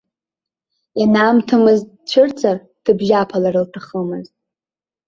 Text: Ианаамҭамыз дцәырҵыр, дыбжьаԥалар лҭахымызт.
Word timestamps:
Ианаамҭамыз 0.99 1.79
дцәырҵыр, 1.89 2.57
дыбжьаԥалар 2.83 3.55
лҭахымызт. 3.63 4.33